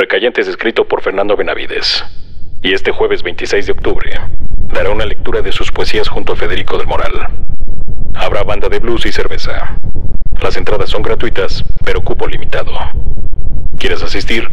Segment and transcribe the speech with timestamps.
[0.00, 2.02] Recayente es escrito por Fernando Benavides.
[2.62, 4.10] Y este jueves 26 de octubre
[4.72, 7.28] dará una lectura de sus poesías junto a Federico del Moral.
[8.14, 9.78] Habrá banda de blues y cerveza.
[10.42, 12.72] Las entradas son gratuitas, pero cupo limitado.
[13.78, 14.48] ¿Quieres asistir?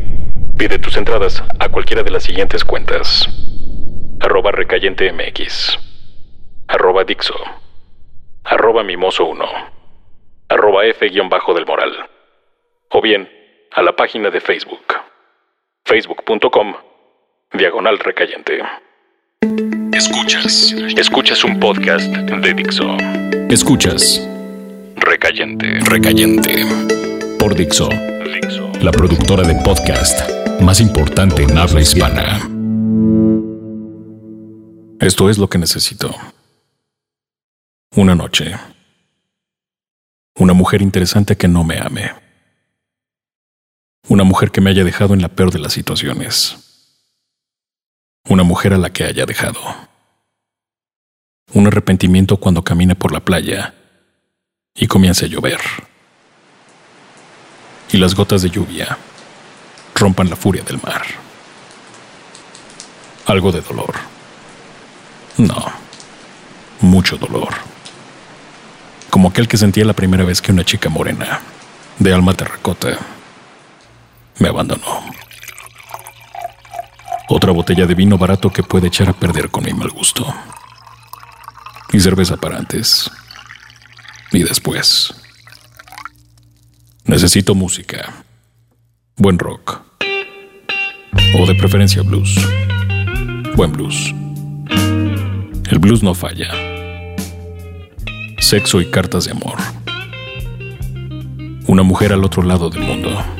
[0.58, 3.26] Pide tus entradas a cualquiera de las siguientes cuentas.
[4.20, 5.14] Arroba Recayente.
[6.68, 7.36] Arroba Dixo.
[8.44, 9.48] Arroba Mimoso1.
[10.50, 12.10] Arroba F-del Moral.
[12.90, 13.30] O bien,
[13.72, 14.97] a la página de Facebook.
[15.88, 16.74] Facebook.com.
[17.54, 18.60] Diagonal Recayente.
[19.94, 20.74] Escuchas.
[20.98, 22.98] Escuchas un podcast de Dixo.
[23.50, 24.28] Escuchas.
[24.98, 25.80] Recayente.
[25.80, 26.66] Recayente.
[27.40, 27.88] Por Dixo.
[27.88, 28.70] Dixo.
[28.82, 30.30] La productora de podcast
[30.60, 32.42] más importante en habla hispana.
[35.00, 36.14] Esto es lo que necesito.
[37.96, 38.58] Una noche.
[40.36, 42.27] Una mujer interesante que no me ame.
[44.10, 46.58] Una mujer que me haya dejado en la peor de las situaciones.
[48.30, 49.60] Una mujer a la que haya dejado.
[51.52, 53.74] Un arrepentimiento cuando camine por la playa
[54.76, 55.60] y comience a llover.
[57.92, 58.98] Y las gotas de lluvia
[59.94, 61.06] rompan la furia del mar.
[63.26, 63.94] Algo de dolor.
[65.38, 65.66] No,
[66.80, 67.54] mucho dolor.
[69.10, 71.42] Como aquel que sentía la primera vez que una chica morena,
[72.00, 72.98] de alma terracota,
[74.40, 75.04] me abandonó.
[77.30, 80.26] Otra botella de vino barato que puede echar a perder con mi mal gusto.
[81.92, 83.12] Y cerveza para antes.
[84.32, 85.14] Y después.
[87.06, 88.14] Necesito música.
[89.16, 89.82] Buen rock.
[91.40, 92.36] O de preferencia blues.
[93.56, 94.14] Buen blues.
[95.70, 96.54] El blues no falla.
[98.40, 99.58] Sexo y cartas de amor.
[101.68, 103.37] Una mujer al otro lado del mundo.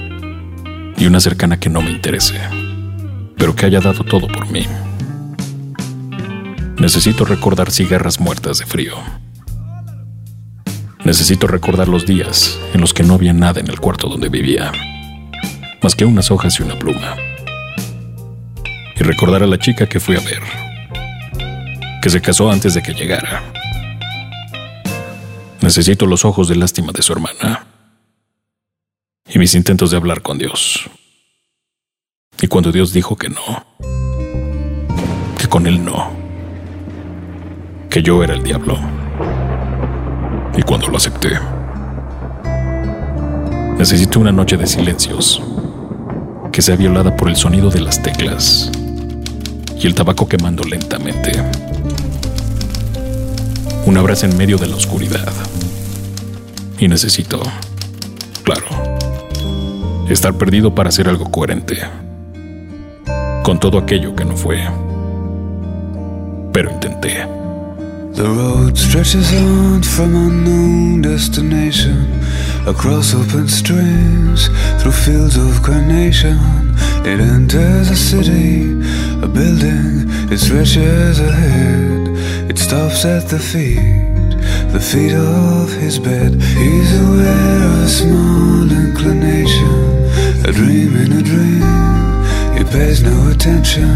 [0.98, 2.40] Y una cercana que no me interese.
[3.38, 4.66] Pero que haya dado todo por mí.
[6.80, 8.96] Necesito recordar cigarras muertas de frío.
[11.06, 14.72] Necesito recordar los días en los que no había nada en el cuarto donde vivía,
[15.82, 17.16] más que unas hojas y una pluma.
[18.96, 20.42] Y recordar a la chica que fui a ver,
[22.02, 23.44] que se casó antes de que llegara.
[25.62, 27.67] Necesito los ojos de lástima de su hermana
[29.38, 30.90] y mis intentos de hablar con Dios.
[32.42, 33.68] Y cuando Dios dijo que no,
[35.38, 36.10] que con él no,
[37.88, 38.80] que yo era el diablo.
[40.58, 41.40] Y cuando lo acepté,
[43.78, 45.40] necesito una noche de silencios
[46.52, 48.72] que sea violada por el sonido de las teclas
[49.80, 51.32] y el tabaco quemando lentamente.
[53.86, 55.32] Un abrazo en medio de la oscuridad.
[56.80, 57.40] Y necesito,
[58.44, 58.66] claro,
[60.10, 61.78] estar perdido para hacer algo coherente
[63.44, 64.60] con todo aquello que no fue.
[66.52, 67.26] Pero intenté.
[68.14, 72.20] The road stretches on from unknown destination
[72.66, 74.50] across open streams
[74.82, 76.38] through fields of carnation.
[77.06, 78.72] It enters a city,
[79.22, 82.10] a building, it stretches ahead.
[82.50, 84.36] It stops at the feet,
[84.74, 86.42] the feet of his bed.
[86.42, 89.97] He's aware of a small inclination,
[90.48, 91.62] a dream in a dream.
[92.58, 93.90] He pays no attention.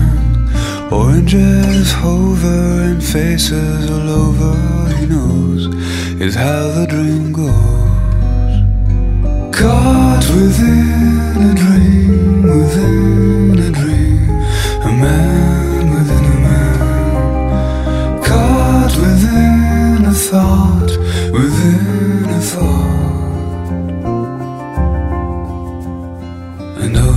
[0.91, 4.53] Oranges hover and faces all over.
[4.97, 5.67] He knows
[6.19, 8.53] is how the dream goes.
[9.55, 12.00] Caught within a dream,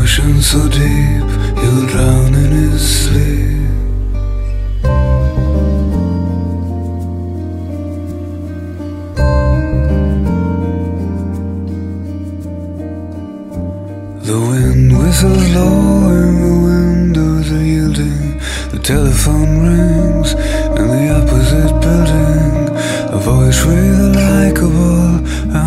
[0.04, 1.28] ocean so deep,
[1.60, 3.69] he'll drown in his sleep.
[14.28, 18.41] The wind whistles low and the windows are yielding.
[18.72, 20.30] The telephone rings
[20.78, 22.53] in the opposite building.
[23.16, 25.09] A voice with a likable,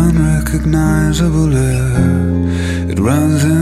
[0.00, 2.90] unrecognizable air.
[2.92, 3.57] It runs in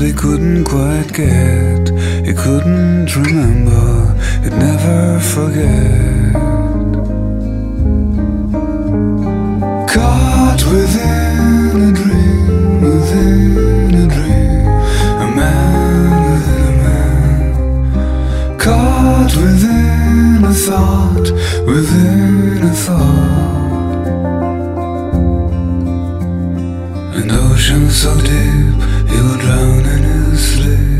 [0.00, 1.90] that couldn't quite get,
[2.26, 6.32] he couldn't remember, he'd never forget.
[9.92, 14.66] Caught within a dream, within a dream,
[15.20, 18.58] a man within a man.
[18.58, 21.28] thought within a thought
[21.66, 23.40] within a thought.
[27.20, 30.99] An ocean so deep you were drowning in sleep.